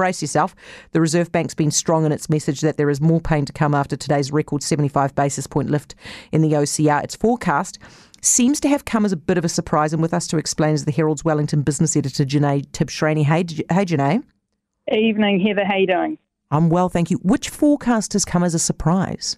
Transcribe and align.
brace 0.00 0.22
yourself. 0.22 0.56
The 0.92 1.00
Reserve 1.02 1.30
Bank's 1.30 1.52
been 1.52 1.70
strong 1.70 2.06
in 2.06 2.10
its 2.10 2.30
message 2.30 2.62
that 2.62 2.78
there 2.78 2.88
is 2.88 3.02
more 3.02 3.20
pain 3.20 3.44
to 3.44 3.52
come 3.52 3.74
after 3.74 3.96
today's 3.96 4.32
record 4.32 4.62
75 4.62 5.14
basis 5.14 5.46
point 5.46 5.68
lift 5.68 5.94
in 6.32 6.40
the 6.40 6.52
OCR. 6.52 7.04
Its 7.04 7.14
forecast 7.14 7.78
seems 8.22 8.60
to 8.60 8.68
have 8.70 8.86
come 8.86 9.04
as 9.04 9.12
a 9.12 9.16
bit 9.18 9.36
of 9.36 9.44
a 9.44 9.48
surprise. 9.50 9.92
And 9.92 10.00
with 10.00 10.14
us 10.14 10.26
to 10.28 10.38
explain 10.38 10.72
is 10.72 10.86
the 10.86 10.90
Herald's 10.90 11.22
Wellington 11.22 11.60
business 11.60 11.98
editor, 11.98 12.24
Jenée 12.24 12.66
Tibshraeny. 12.70 13.24
Hey, 13.24 13.44
hey 13.70 13.84
Jenée. 13.84 14.22
Evening, 14.90 15.38
Heather. 15.38 15.66
How 15.66 15.76
you 15.76 15.86
doing? 15.86 16.16
I'm 16.50 16.70
well, 16.70 16.88
thank 16.88 17.10
you. 17.10 17.18
Which 17.18 17.50
forecast 17.50 18.14
has 18.14 18.24
come 18.24 18.42
as 18.42 18.54
a 18.54 18.58
surprise? 18.58 19.36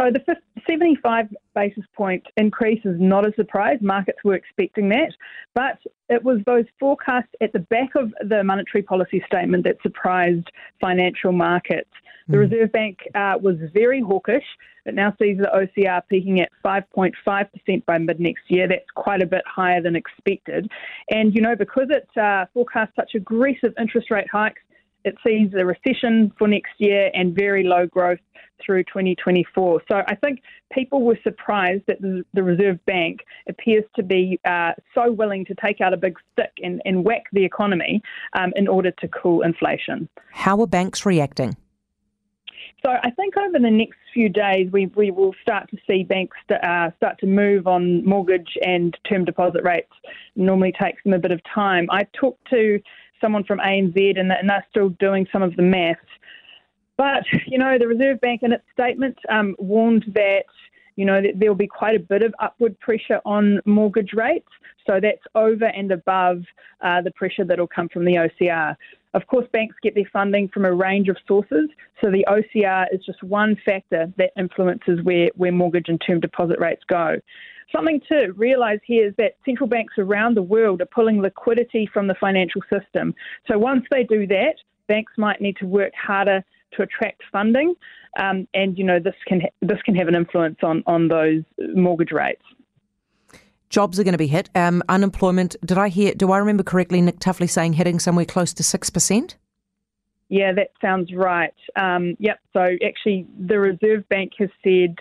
So 0.00 0.10
the 0.10 0.36
75 0.66 1.26
basis 1.54 1.84
point 1.94 2.24
increase 2.38 2.80
is 2.86 2.96
not 2.98 3.26
a 3.26 3.34
surprise. 3.34 3.78
Markets 3.82 4.18
were 4.24 4.34
expecting 4.34 4.88
that. 4.88 5.12
But 5.54 5.78
it 6.08 6.24
was 6.24 6.38
those 6.46 6.64
forecasts 6.78 7.28
at 7.42 7.52
the 7.52 7.58
back 7.58 7.90
of 7.96 8.10
the 8.26 8.42
monetary 8.42 8.82
policy 8.82 9.22
statement 9.26 9.64
that 9.64 9.76
surprised 9.82 10.50
financial 10.80 11.32
markets. 11.32 11.90
The 12.28 12.36
mm. 12.36 12.50
Reserve 12.50 12.72
Bank 12.72 12.98
uh, 13.14 13.34
was 13.42 13.56
very 13.74 14.00
hawkish. 14.00 14.44
It 14.86 14.94
now 14.94 15.14
sees 15.20 15.36
the 15.36 15.50
OCR 15.54 16.00
peaking 16.08 16.40
at 16.40 16.50
5.5% 16.64 17.84
by 17.84 17.98
mid 17.98 18.20
next 18.20 18.44
year. 18.48 18.68
That's 18.68 18.90
quite 18.94 19.20
a 19.20 19.26
bit 19.26 19.42
higher 19.46 19.82
than 19.82 19.96
expected. 19.96 20.70
And, 21.10 21.34
you 21.34 21.42
know, 21.42 21.56
because 21.56 21.88
it 21.90 22.08
uh, 22.18 22.46
forecasts 22.54 22.92
such 22.96 23.10
aggressive 23.14 23.74
interest 23.78 24.10
rate 24.10 24.28
hikes, 24.32 24.62
it 25.04 25.16
sees 25.26 25.52
a 25.58 25.64
recession 25.64 26.32
for 26.38 26.48
next 26.48 26.72
year 26.78 27.10
and 27.14 27.34
very 27.34 27.64
low 27.64 27.86
growth 27.86 28.18
through 28.64 28.84
2024. 28.84 29.82
So 29.90 30.02
I 30.06 30.14
think 30.16 30.42
people 30.72 31.02
were 31.02 31.18
surprised 31.22 31.84
that 31.86 32.00
the, 32.00 32.42
Reserve 32.42 32.84
Bank 32.86 33.20
appears 33.48 33.84
to 33.96 34.02
be 34.02 34.38
uh, 34.44 34.72
so 34.94 35.10
willing 35.12 35.44
to 35.46 35.54
take 35.64 35.80
out 35.80 35.92
a 35.92 35.96
big 35.96 36.16
stick 36.32 36.52
and, 36.62 36.80
and 36.84 37.04
whack 37.04 37.24
the 37.32 37.44
economy 37.44 38.02
um, 38.34 38.52
in 38.56 38.66
order 38.68 38.90
to 38.90 39.08
cool 39.08 39.42
inflation. 39.42 40.08
How 40.32 40.60
are 40.60 40.66
banks 40.66 41.06
reacting? 41.06 41.56
So 42.84 42.90
I 42.90 43.10
think 43.10 43.36
over 43.36 43.58
the 43.58 43.70
next 43.70 43.98
few 44.14 44.28
days 44.30 44.70
we, 44.72 44.86
we 44.96 45.10
will 45.10 45.34
start 45.42 45.68
to 45.70 45.76
see 45.86 46.02
banks 46.02 46.36
uh, 46.50 46.90
start 46.96 47.18
to 47.20 47.26
move 47.26 47.66
on 47.66 48.04
mortgage 48.04 48.56
and 48.64 48.96
term 49.08 49.24
deposit 49.24 49.62
rates. 49.64 49.92
It 50.04 50.40
normally 50.40 50.72
takes 50.80 51.02
them 51.04 51.12
a 51.12 51.18
bit 51.18 51.30
of 51.30 51.40
time. 51.54 51.86
I 51.90 52.06
talked 52.18 52.48
to 52.50 52.80
someone 53.20 53.44
from 53.44 53.58
ANZ 53.58 54.18
and, 54.18 54.32
and 54.32 54.48
they're 54.48 54.66
still 54.70 54.90
doing 55.00 55.26
some 55.32 55.42
of 55.42 55.56
the 55.56 55.62
maths. 55.62 56.00
But, 56.96 57.24
you 57.46 57.58
know, 57.58 57.78
the 57.78 57.88
Reserve 57.88 58.20
Bank 58.20 58.42
in 58.42 58.52
its 58.52 58.64
statement 58.72 59.18
um, 59.28 59.56
warned 59.58 60.04
that, 60.14 60.44
you 60.96 61.04
know, 61.04 61.22
that 61.22 61.38
there'll 61.38 61.54
be 61.54 61.66
quite 61.66 61.96
a 61.96 62.00
bit 62.00 62.22
of 62.22 62.34
upward 62.40 62.78
pressure 62.80 63.20
on 63.24 63.60
mortgage 63.64 64.12
rates. 64.12 64.48
So 64.86 65.00
that's 65.00 65.22
over 65.34 65.66
and 65.66 65.90
above 65.92 66.42
uh, 66.82 67.00
the 67.00 67.10
pressure 67.12 67.44
that'll 67.44 67.66
come 67.66 67.88
from 67.88 68.04
the 68.04 68.14
OCR. 68.14 68.76
Of 69.12 69.26
course, 69.26 69.46
banks 69.52 69.74
get 69.82 69.94
their 69.94 70.08
funding 70.12 70.48
from 70.48 70.64
a 70.64 70.72
range 70.72 71.08
of 71.08 71.16
sources, 71.26 71.68
so 72.00 72.10
the 72.10 72.24
OCR 72.28 72.86
is 72.92 73.04
just 73.04 73.22
one 73.22 73.56
factor 73.64 74.12
that 74.18 74.30
influences 74.38 75.00
where, 75.02 75.30
where 75.34 75.50
mortgage 75.50 75.88
and 75.88 76.00
term 76.04 76.20
deposit 76.20 76.60
rates 76.60 76.82
go. 76.88 77.16
Something 77.74 78.00
to 78.10 78.32
realise 78.36 78.80
here 78.84 79.08
is 79.08 79.14
that 79.18 79.36
central 79.44 79.68
banks 79.68 79.94
around 79.98 80.36
the 80.36 80.42
world 80.42 80.80
are 80.80 80.86
pulling 80.86 81.20
liquidity 81.20 81.88
from 81.92 82.06
the 82.06 82.14
financial 82.20 82.62
system. 82.72 83.14
So 83.48 83.58
once 83.58 83.84
they 83.90 84.04
do 84.04 84.26
that, 84.28 84.54
banks 84.88 85.12
might 85.16 85.40
need 85.40 85.56
to 85.58 85.66
work 85.66 85.92
harder 85.94 86.44
to 86.72 86.82
attract 86.82 87.22
funding, 87.32 87.74
um, 88.18 88.46
and 88.54 88.78
you 88.78 88.84
know 88.84 89.00
this 89.00 89.14
can 89.26 89.42
this 89.60 89.80
can 89.82 89.94
have 89.96 90.08
an 90.08 90.14
influence 90.14 90.58
on 90.62 90.84
on 90.86 91.08
those 91.08 91.42
mortgage 91.74 92.12
rates. 92.12 92.42
Jobs 93.70 93.98
are 93.98 94.04
going 94.04 94.12
to 94.12 94.18
be 94.18 94.26
hit. 94.26 94.50
Um, 94.54 94.82
unemployment. 94.88 95.56
Did 95.64 95.78
I 95.78 95.88
hear? 95.88 96.12
Do 96.14 96.32
I 96.32 96.38
remember 96.38 96.62
correctly? 96.62 97.00
Nick 97.00 97.20
Tuffley 97.20 97.48
saying 97.48 97.74
hitting 97.74 97.98
somewhere 97.98 98.24
close 98.24 98.52
to 98.54 98.62
six 98.62 98.90
percent. 98.90 99.36
Yeah, 100.28 100.52
that 100.52 100.70
sounds 100.80 101.12
right. 101.12 101.54
Um, 101.74 102.16
yep. 102.18 102.38
So 102.52 102.60
actually, 102.86 103.26
the 103.38 103.58
Reserve 103.58 104.08
Bank 104.08 104.32
has 104.38 104.48
said 104.62 104.96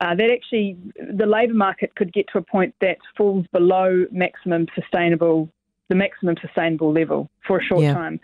uh, 0.00 0.14
that 0.14 0.30
actually 0.30 0.76
the 0.96 1.26
labour 1.26 1.54
market 1.54 1.94
could 1.96 2.12
get 2.12 2.26
to 2.32 2.38
a 2.38 2.42
point 2.42 2.74
that 2.80 2.98
falls 3.16 3.46
below 3.52 4.04
maximum 4.12 4.66
sustainable, 4.74 5.48
the 5.88 5.94
maximum 5.94 6.36
sustainable 6.40 6.92
level 6.92 7.30
for 7.46 7.58
a 7.58 7.62
short 7.64 7.82
yeah. 7.82 7.94
time. 7.94 8.20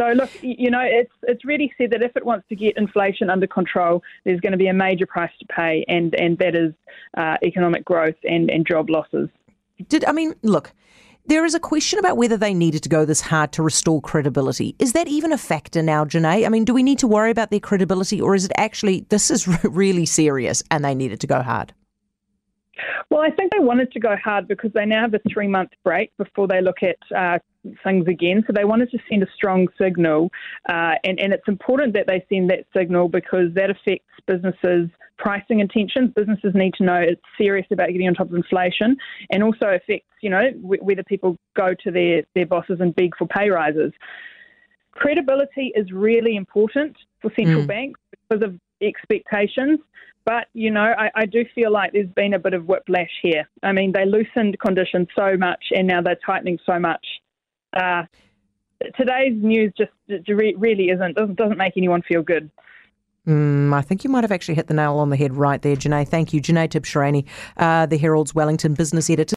So 0.00 0.12
look, 0.12 0.30
you 0.42 0.70
know, 0.70 0.82
it's 0.82 1.12
it's 1.24 1.44
really 1.44 1.72
said 1.76 1.90
that 1.90 2.02
if 2.02 2.16
it 2.16 2.24
wants 2.24 2.46
to 2.50 2.56
get 2.56 2.76
inflation 2.76 3.30
under 3.30 3.48
control, 3.48 4.02
there's 4.24 4.40
going 4.40 4.52
to 4.52 4.58
be 4.58 4.68
a 4.68 4.74
major 4.74 5.06
price 5.06 5.32
to 5.40 5.46
pay, 5.46 5.84
and 5.88 6.14
and 6.14 6.38
that 6.38 6.54
is 6.54 6.72
uh, 7.16 7.36
economic 7.42 7.84
growth 7.84 8.14
and 8.22 8.48
and 8.48 8.66
job 8.66 8.90
losses. 8.90 9.28
Did 9.88 10.04
I 10.04 10.12
mean 10.12 10.34
look? 10.42 10.72
There 11.26 11.44
is 11.44 11.54
a 11.54 11.60
question 11.60 11.98
about 11.98 12.16
whether 12.16 12.38
they 12.38 12.54
needed 12.54 12.82
to 12.84 12.88
go 12.88 13.04
this 13.04 13.20
hard 13.20 13.52
to 13.52 13.62
restore 13.62 14.00
credibility. 14.00 14.74
Is 14.78 14.94
that 14.94 15.08
even 15.08 15.30
a 15.30 15.36
factor 15.36 15.82
now, 15.82 16.06
Jenée? 16.06 16.46
I 16.46 16.48
mean, 16.48 16.64
do 16.64 16.72
we 16.72 16.82
need 16.82 16.98
to 17.00 17.06
worry 17.06 17.30
about 17.30 17.50
their 17.50 17.60
credibility, 17.60 18.18
or 18.18 18.34
is 18.34 18.46
it 18.46 18.52
actually 18.56 19.04
this 19.08 19.30
is 19.30 19.46
really 19.64 20.06
serious 20.06 20.62
and 20.70 20.84
they 20.84 20.94
needed 20.94 21.20
to 21.20 21.26
go 21.26 21.42
hard? 21.42 21.74
Well, 23.10 23.22
I 23.22 23.30
think 23.30 23.52
they 23.52 23.58
wanted 23.58 23.92
to 23.92 24.00
go 24.00 24.16
hard 24.16 24.48
because 24.48 24.72
they 24.72 24.86
now 24.86 25.02
have 25.02 25.14
a 25.14 25.20
three 25.32 25.48
month 25.48 25.70
break 25.84 26.16
before 26.16 26.46
they 26.46 26.60
look 26.60 26.82
at 26.82 26.98
uh, 27.16 27.38
things 27.82 28.06
again. 28.08 28.44
So 28.46 28.52
they 28.54 28.64
wanted 28.64 28.90
to 28.90 28.98
send 29.08 29.22
a 29.22 29.26
strong 29.34 29.68
signal, 29.80 30.30
uh, 30.68 30.94
and, 31.04 31.18
and 31.20 31.32
it's 31.32 31.48
important 31.48 31.94
that 31.94 32.06
they 32.06 32.24
send 32.28 32.50
that 32.50 32.64
signal 32.76 33.08
because 33.08 33.52
that 33.54 33.70
affects 33.70 34.06
businesses' 34.26 34.90
pricing 35.16 35.60
intentions. 35.60 36.12
Businesses 36.14 36.52
need 36.54 36.74
to 36.74 36.84
know 36.84 36.96
it's 36.96 37.20
serious 37.36 37.66
about 37.70 37.88
getting 37.88 38.08
on 38.08 38.14
top 38.14 38.28
of 38.28 38.34
inflation, 38.34 38.96
and 39.30 39.42
also 39.42 39.66
affects 39.66 40.08
you 40.20 40.30
know 40.30 40.50
w- 40.62 40.82
whether 40.82 41.02
people 41.02 41.36
go 41.56 41.74
to 41.82 41.90
their 41.90 42.22
their 42.34 42.46
bosses 42.46 42.78
and 42.80 42.94
beg 42.94 43.16
for 43.16 43.26
pay 43.26 43.50
rises. 43.50 43.92
Credibility 44.92 45.72
is 45.76 45.92
really 45.92 46.36
important 46.36 46.96
for 47.20 47.30
central 47.36 47.62
mm. 47.62 47.66
banks 47.66 48.00
because 48.10 48.42
of 48.42 48.58
expectations. 48.82 49.80
But, 50.24 50.48
you 50.52 50.70
know, 50.70 50.94
I, 50.98 51.10
I, 51.14 51.24
do 51.24 51.44
feel 51.54 51.72
like 51.72 51.92
there's 51.92 52.10
been 52.10 52.34
a 52.34 52.38
bit 52.38 52.52
of 52.52 52.66
whiplash 52.66 53.10
here. 53.22 53.48
I 53.62 53.72
mean, 53.72 53.92
they 53.92 54.04
loosened 54.04 54.58
conditions 54.58 55.08
so 55.16 55.38
much 55.38 55.64
and 55.70 55.86
now 55.86 56.02
they're 56.02 56.18
tightening 56.26 56.58
so 56.66 56.78
much. 56.78 57.06
Uh, 57.72 58.02
today's 58.98 59.32
news 59.34 59.72
just 59.78 59.90
really 60.28 60.90
isn't, 60.90 61.16
doesn't, 61.16 61.36
doesn't 61.36 61.56
make 61.56 61.78
anyone 61.78 62.02
feel 62.02 62.22
good. 62.22 62.50
Mm, 63.28 63.74
I 63.74 63.82
think 63.82 64.04
you 64.04 64.10
might 64.10 64.24
have 64.24 64.32
actually 64.32 64.54
hit 64.54 64.68
the 64.68 64.74
nail 64.74 64.96
on 64.96 65.10
the 65.10 65.16
head 65.16 65.36
right 65.36 65.60
there, 65.60 65.76
Jenée. 65.76 66.08
Thank 66.08 66.32
you. 66.32 66.40
Jenée 66.40 66.66
Tibshraeny, 66.66 67.26
uh, 67.58 67.84
the 67.84 67.98
Herald's 67.98 68.34
Wellington 68.34 68.72
business 68.72 69.10
editor. 69.10 69.36